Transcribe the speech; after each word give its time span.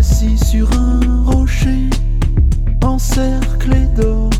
assis 0.00 0.38
sur 0.38 0.66
un 0.72 1.24
rocher 1.24 1.90
encerclé 2.82 3.84
d'or. 3.94 4.30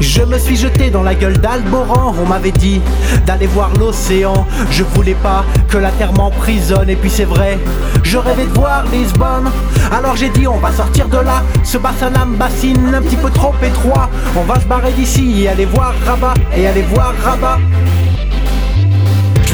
Je 0.00 0.22
me 0.22 0.38
suis 0.38 0.56
jeté 0.56 0.90
dans 0.90 1.02
la 1.02 1.14
gueule 1.14 1.38
d'Alboran, 1.38 2.14
on 2.20 2.26
m'avait 2.26 2.52
dit 2.52 2.80
d'aller 3.26 3.46
voir 3.46 3.70
l'océan. 3.78 4.46
Je 4.70 4.82
voulais 4.82 5.16
pas 5.22 5.44
que 5.68 5.78
la 5.78 5.90
terre 5.92 6.12
m'emprisonne, 6.12 6.90
et 6.90 6.96
puis 6.96 7.10
c'est 7.10 7.24
vrai, 7.24 7.58
je 8.02 8.18
rêvais 8.18 8.46
de 8.46 8.54
voir 8.54 8.84
Lisbonne. 8.92 9.50
Alors 9.92 10.16
j'ai 10.16 10.28
dit, 10.28 10.46
on 10.46 10.58
va 10.58 10.72
sortir 10.72 11.08
de 11.08 11.18
là, 11.18 11.42
ce 11.62 11.78
bassin 11.78 12.10
me 12.10 12.36
bassine 12.36 12.94
un 12.94 13.02
petit 13.02 13.16
peu 13.16 13.30
trop 13.30 13.54
étroit. 13.62 14.08
On 14.36 14.42
va 14.42 14.60
se 14.60 14.66
barrer 14.66 14.92
d'ici 14.92 15.42
et 15.42 15.48
aller 15.48 15.66
voir 15.66 15.94
Rabat, 16.06 16.34
et 16.56 16.66
aller 16.66 16.82
voir 16.82 17.14
Rabat. 17.22 17.58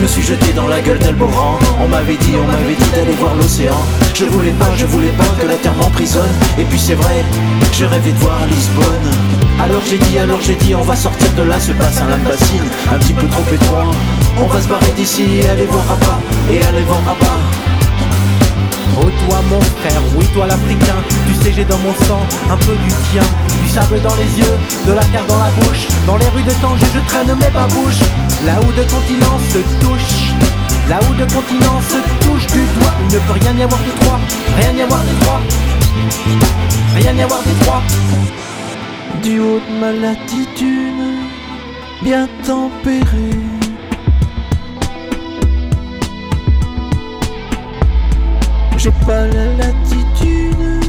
Je 0.00 0.04
me 0.04 0.08
suis 0.08 0.22
jeté 0.22 0.54
dans 0.54 0.66
la 0.66 0.80
gueule 0.80 0.98
d'Alboran 0.98 1.58
On 1.78 1.86
m'avait 1.86 2.16
dit, 2.16 2.32
on 2.34 2.46
m'avait 2.46 2.74
dit 2.74 2.90
d'aller 2.94 3.12
voir 3.20 3.34
l'océan. 3.34 3.76
Je 4.14 4.24
voulais 4.24 4.52
pas, 4.52 4.70
je 4.74 4.86
voulais 4.86 5.12
pas 5.12 5.26
que 5.38 5.46
la 5.46 5.56
terre 5.56 5.74
m'emprisonne. 5.74 6.32
Et 6.58 6.64
puis 6.64 6.78
c'est 6.78 6.94
vrai, 6.94 7.22
je 7.74 7.84
rêvais 7.84 8.12
de 8.12 8.16
voir 8.16 8.38
Lisbonne. 8.46 9.10
Alors 9.62 9.82
j'ai 9.84 9.98
dit, 9.98 10.18
alors 10.18 10.40
j'ai 10.40 10.54
dit, 10.54 10.74
on 10.74 10.80
va 10.80 10.96
sortir 10.96 11.30
de 11.34 11.42
là 11.42 11.60
Ce 11.60 11.72
bassin 11.72 12.08
la 12.08 12.16
bassine, 12.16 12.64
un 12.90 12.96
petit 12.96 13.12
peu 13.12 13.26
trop 13.26 13.44
étroit. 13.52 13.90
On 14.38 14.46
va 14.46 14.62
se 14.62 14.68
barrer 14.68 14.90
d'ici 14.96 15.36
et 15.36 15.46
aller 15.50 15.66
voir 15.66 15.86
Rabat 15.86 16.20
Et 16.50 16.62
aller 16.62 16.82
voir 16.84 17.00
Rabat. 17.04 17.38
Oh 19.02 19.10
toi 19.28 19.38
mon 19.50 19.60
frère, 19.60 20.00
oui 20.16 20.24
toi 20.32 20.46
l'Africain. 20.46 20.96
Tu 21.28 21.34
sais 21.44 21.52
j'ai 21.52 21.64
dans 21.66 21.78
mon 21.78 21.92
sang 22.06 22.26
un 22.50 22.56
peu 22.56 22.72
du 22.72 22.88
tien 23.12 23.22
Du 23.61 23.69
sable 23.69 24.00
dans 24.03 24.14
les 24.14 24.39
yeux, 24.39 24.56
de 24.86 24.92
la 24.92 25.05
terre 25.05 25.27
dans 25.27 25.39
la 25.39 25.50
bouche. 25.61 25.86
Dans 26.06 26.16
les 26.16 26.28
rues 26.28 26.42
de 26.42 26.53
Tanger 26.62 26.86
je 26.94 27.00
traîne 27.00 27.34
mes 27.39 27.50
babouches. 27.50 28.00
Là 28.44 28.58
où 28.61 28.72
deux 28.72 28.86
continents 28.86 29.39
se 29.53 29.58
touchent 29.84 30.34
Là 30.89 30.98
où 31.08 31.14
deux 31.14 31.27
continents 31.27 31.81
se 31.83 32.25
touchent 32.25 32.47
du 32.48 32.58
doigt 32.58 32.92
Il 33.00 33.14
ne 33.14 33.20
peut 33.20 33.38
rien 33.41 33.56
y 33.56 33.62
avoir 33.62 33.81
de 33.81 33.91
trois, 34.00 34.19
rien 34.56 34.72
y 34.72 34.83
avoir 34.83 35.00
de 35.03 35.20
trois. 35.20 35.41
Rien 36.97 37.14
y 37.14 37.22
avoir 37.22 37.41
de 37.42 37.64
trois. 37.64 37.83
Du 39.22 39.38
haut 39.38 39.61
de 39.61 39.81
ma 39.81 39.92
latitude, 39.92 41.20
bien 42.03 42.28
tempérée. 42.44 43.38
J'ai 48.76 48.91
pas 49.06 49.26
la 49.26 49.44
latitude 49.59 50.79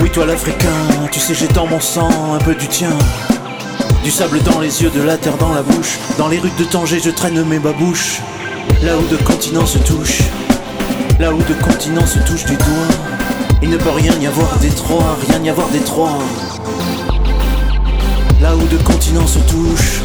oui 0.00 0.10
toi 0.10 0.26
l'Africain. 0.26 0.68
Tu 1.10 1.20
sais 1.20 1.34
j'ai 1.34 1.48
mon 1.70 1.80
sang 1.80 2.08
un 2.34 2.38
peu 2.38 2.54
du 2.54 2.66
tien. 2.68 2.90
Du 4.04 4.10
sable 4.10 4.40
dans 4.42 4.60
les 4.60 4.82
yeux, 4.82 4.90
de 4.90 5.02
la 5.02 5.16
terre 5.16 5.36
dans 5.36 5.52
la 5.52 5.62
bouche. 5.62 5.98
Dans 6.18 6.28
les 6.28 6.38
rues 6.38 6.52
de 6.58 6.64
Tanger 6.64 7.00
je 7.02 7.10
traîne 7.10 7.42
mes 7.44 7.58
babouches. 7.58 8.20
Là 8.82 8.96
où 8.96 9.02
deux 9.08 9.22
continents 9.24 9.66
se 9.66 9.78
touchent. 9.78 10.22
Là 11.18 11.32
où 11.32 11.42
deux 11.42 11.54
continents 11.54 12.06
se 12.06 12.18
touchent 12.20 12.44
du 12.44 12.56
doigt. 12.56 12.88
Il 13.62 13.70
ne 13.70 13.76
peut 13.76 13.90
rien 13.90 14.12
y 14.20 14.26
avoir 14.26 14.56
d'étroit, 14.58 15.16
rien 15.28 15.42
y 15.42 15.50
avoir 15.50 15.68
d'étroit 15.68 16.18
Là 18.40 18.54
où 18.54 18.66
deux 18.68 18.78
continents 18.78 19.26
se 19.26 19.38
touchent. 19.40 20.02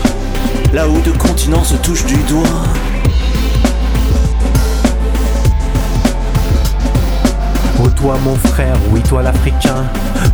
Là 0.74 0.88
où 0.88 1.00
deux 1.02 1.14
continents 1.14 1.64
se 1.64 1.76
touchent 1.76 2.06
du 2.06 2.18
doigt 2.24 2.64
toi 8.04 8.20
mon 8.26 8.36
frère, 8.36 8.76
oui 8.92 9.02
toi 9.02 9.24
l'Africain. 9.24 9.86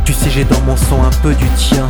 Tu 0.04 0.12
sais 0.12 0.28
j'ai 0.28 0.42
dans 0.42 0.60
mon 0.62 0.76
sang 0.76 1.04
un 1.04 1.16
peu 1.22 1.32
du 1.34 1.46
tien. 1.50 1.88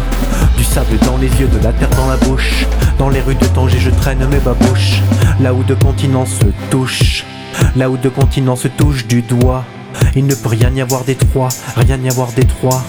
Du 0.59 0.63
sable 0.63 0.99
dans 1.07 1.17
les 1.17 1.29
yeux, 1.41 1.49
de 1.49 1.59
la 1.65 1.73
terre 1.73 1.89
dans 1.97 2.07
la 2.07 2.19
bouche. 2.19 2.67
Dans 2.99 3.09
les 3.09 3.23
rues 3.23 3.35
de 3.35 3.47
Tanger 3.47 3.79
je 3.79 3.89
traîne 3.89 4.19
mes 4.27 4.41
babouches. 4.41 5.01
Là 5.41 5.55
où 5.55 5.63
deux 5.63 5.77
continents 5.77 6.27
se 6.27 6.45
touchent. 6.71 7.25
Là 7.77 7.89
où 7.89 7.97
deux 7.97 8.11
continents 8.11 8.57
se 8.57 8.69
touchent 8.69 9.07
du 9.07 9.23
doigt. 9.23 9.65
Il 10.15 10.27
ne 10.27 10.35
peut 10.35 10.51
rien 10.51 10.71
y 10.75 10.83
avoir 10.83 11.05
d'étroit, 11.05 11.49
rien 11.77 11.99
y 11.99 12.11
avoir 12.11 12.31
d'étroit 12.33 12.85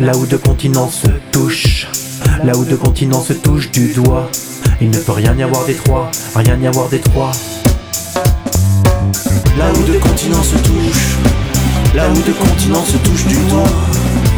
Là 0.00 0.14
où 0.18 0.26
deux 0.26 0.36
continents 0.36 0.90
se 0.90 1.08
touchent. 1.32 1.88
Là 2.44 2.58
où 2.58 2.64
deux 2.66 2.76
continents 2.76 3.22
se 3.22 3.32
touchent 3.32 3.70
du 3.70 3.94
doigt. 3.94 4.28
Il 4.82 4.90
ne 4.90 4.98
peut 4.98 5.12
rien 5.12 5.34
y 5.34 5.42
avoir 5.42 5.64
d'étroit, 5.64 6.10
rien 6.36 6.58
y 6.60 6.66
avoir 6.66 6.90
d'étroit 6.90 7.32
Là 9.56 9.66
où 9.72 9.82
deux 9.84 9.98
continents 10.00 10.42
se 10.42 10.56
touchent. 10.56 11.16
Là 11.94 12.08
où 12.10 12.20
deux 12.22 12.32
continents 12.32 12.84
se 12.84 12.96
touchent 12.96 13.26
du 13.26 13.36
doigt. 13.48 13.62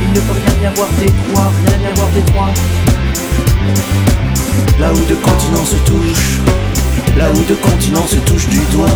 Il 0.02 0.12
ne 0.12 0.20
peut 0.20 0.32
rien 0.32 0.62
y 0.62 0.66
avoir 0.66 0.88
d'étroit, 0.98 1.52
rien 1.66 1.78
y 1.80 1.86
avoir 1.86 2.08
d'étroit 2.08 2.50
Là 4.78 4.92
où 4.92 5.04
deux 5.06 5.16
continents 5.16 5.64
se 5.64 5.76
touchent. 5.76 6.40
Là 7.16 7.30
où 7.32 7.42
deux 7.44 7.56
continents 7.56 8.06
se 8.06 8.16
touchent 8.16 8.48
du 8.48 8.60
doigt. 8.72 8.86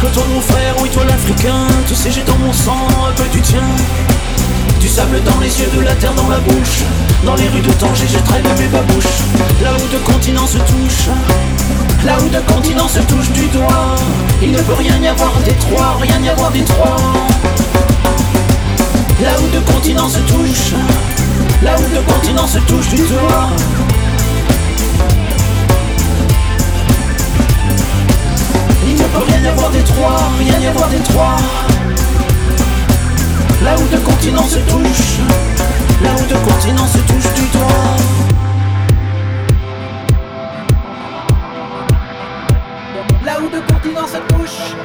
Que 0.00 0.06
toi 0.14 0.22
mon 0.32 0.40
frère, 0.40 0.76
oui 0.80 0.88
toi 0.90 1.04
l'Africain 1.04 1.66
Tu 1.88 1.94
sais 1.96 2.12
j'ai 2.12 2.22
dans 2.22 2.38
mon 2.38 2.52
sang 2.52 2.86
un 3.08 3.12
peu 3.14 3.28
du 3.30 3.40
tien 3.40 3.64
Du 4.80 4.88
sable 4.88 5.22
dans 5.22 5.40
les 5.40 5.60
yeux, 5.60 5.68
de 5.76 5.80
la 5.80 5.94
terre 5.94 6.14
dans 6.14 6.28
la 6.28 6.38
bouche. 6.38 6.84
Dans 7.24 7.34
les 7.34 7.48
rues 7.48 7.60
de 7.60 7.72
Tanger 7.72 8.06
je 8.06 8.18
traîne 8.18 8.44
mes 8.58 8.68
babouches. 8.68 9.22
Là 9.62 9.70
où 9.74 9.88
deux 9.90 9.98
continents 9.98 10.46
se 10.46 10.58
touchent. 10.58 11.10
Là 12.04 12.16
où 12.20 12.28
deux 12.28 12.42
continents 12.52 12.88
se 12.88 13.00
touchent 13.00 13.32
du 13.32 13.46
doigt. 13.48 13.96
Il 14.40 14.52
ne 14.52 14.58
peut 14.58 14.74
rien 14.74 15.00
y 15.02 15.08
avoir 15.08 15.32
d'étroit, 15.44 15.98
rien 16.00 16.20
y 16.22 16.28
avoir 16.28 16.50
d'étroit 16.50 16.96
Là 19.20 19.30
où 19.40 19.48
deux 19.52 19.72
continents 19.72 20.08
se 20.08 20.20
touchent. 20.20 20.74
Là 21.62 21.74
où 21.76 21.94
deux 21.94 22.12
continents 22.12 22.46
se 22.46 22.58
touchent 22.58 22.90
du 22.90 23.02
doigt. 23.08 23.50
Il 28.86 28.94
ne 28.94 29.02
peut 29.02 29.24
rien 29.26 29.42
y 29.42 29.48
avoir 29.48 29.70
d'étroit, 29.70 30.30
rien 30.38 30.60
y 30.60 30.66
avoir 30.66 30.88
d'étroit 30.88 31.36
se 34.48 34.58
touchent 34.60 35.20
Là 36.02 36.10
où 36.14 36.26
deux 36.26 36.38
continents 36.38 36.86
se 36.86 36.98
touchent 36.98 37.34
du 37.34 37.46
doigt. 37.52 37.96
Là 43.26 43.32
où 43.42 43.48
deux 43.50 43.60
continents 43.60 44.06
se 44.06 44.34
touchent 44.34 44.76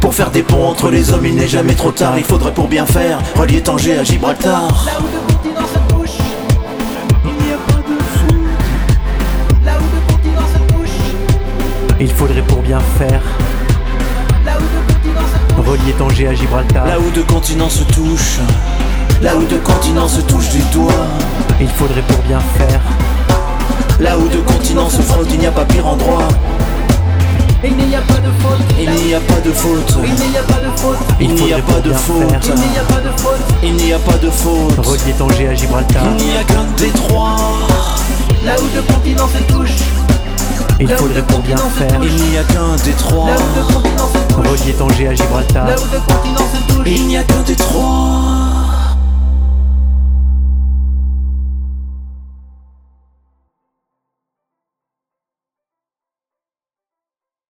Pour 0.00 0.14
faire 0.14 0.30
des 0.30 0.42
ponts 0.42 0.68
entre 0.68 0.90
les 0.90 1.12
hommes, 1.12 1.26
il 1.26 1.34
n'est 1.34 1.48
jamais 1.48 1.74
trop 1.74 1.92
tard. 1.92 2.16
Il 2.16 2.24
faudrait 2.24 2.54
pour 2.54 2.68
bien 2.68 2.86
faire 2.86 3.18
relier 3.36 3.60
Tanger 3.62 3.98
à 3.98 4.04
Gibraltar. 4.04 4.86
Là 4.86 4.92
où 5.00 5.02
deux 5.02 5.34
continents 5.34 5.66
se 5.66 5.94
touchent 5.94 6.24
Il 7.24 7.46
n'y 7.46 7.52
a 7.52 7.58
pas 7.58 7.82
de 7.88 7.98
fou 8.14 8.36
Là 9.64 9.72
où 9.76 9.84
deux 9.94 10.12
continents 10.12 10.48
se 10.54 10.72
touchent 10.72 12.00
Il 12.00 12.10
faudrait 12.12 12.42
pour 12.42 12.62
bien 12.62 12.80
faire 12.98 13.22
relier 15.68 15.92
Tanger 15.92 16.28
à 16.28 16.34
Gibraltar. 16.34 16.86
Là 16.86 16.98
où 16.98 17.10
deux 17.10 17.24
continents 17.24 17.68
se 17.68 17.82
touchent, 17.84 18.40
là 19.20 19.36
où 19.36 19.44
deux 19.44 19.58
continents 19.58 20.08
se 20.08 20.20
touchent 20.22 20.50
du 20.50 20.62
doigt. 20.72 21.06
Il 21.60 21.68
faudrait 21.68 22.02
pour 22.02 22.18
bien 22.22 22.40
faire. 22.56 22.80
Là 24.00 24.16
où 24.18 24.28
deux 24.28 24.42
continents 24.42 24.88
se 24.88 25.02
frottent, 25.02 25.28
il 25.32 25.40
n'y 25.40 25.46
a 25.46 25.50
pas 25.50 25.64
pire 25.64 25.86
endroit. 25.86 26.28
Il 27.64 27.74
n'y 27.76 27.96
a 27.96 28.00
pas 28.00 28.14
de 28.14 28.30
faute. 28.40 28.60
Il 28.78 28.88
n'y 28.88 29.14
a 29.14 29.20
pas 29.20 29.40
de 29.40 29.50
faute. 29.50 29.94
Il 29.98 30.14
n'y 30.24 30.36
a 30.36 30.40
pas 30.40 30.60
de 30.60 30.70
faute. 30.78 30.98
Il 31.20 31.34
n'y 31.34 31.52
a 31.52 31.58
pas 31.58 31.80
de 31.80 31.92
faute. 31.92 32.22
Il 32.40 32.64
n'y 32.64 32.78
a 32.78 32.84
pas 32.84 33.00
de 33.00 33.10
faute. 33.20 33.40
Il 33.64 33.74
n'y 33.74 33.92
a 33.92 33.98
pas 33.98 34.18
de 34.18 34.30
faute. 34.30 35.18
Tanger 35.18 35.48
à 35.48 35.54
Gibraltar. 35.54 36.02
Il 36.18 36.24
n'y 36.24 36.36
a 36.36 36.44
qu'un 36.44 36.64
détroit. 36.76 37.37
Il 40.80 40.88
faudrait 40.88 41.22
pour 41.22 41.40
bien 41.40 41.56
faire. 41.56 42.00
Il 42.02 42.14
n'y 42.14 42.38
a 42.38 42.44
qu'un 42.44 42.76
des 42.84 42.92
trois. 42.92 43.30
Relié 44.36 44.72
Tanger 44.74 45.08
à 45.08 45.14
Gibraltar. 45.14 45.68
Il 46.86 47.06
n'y 47.08 47.16
a 47.16 47.24
qu'un 47.24 47.42
des 47.42 47.56
trois. 47.56 47.67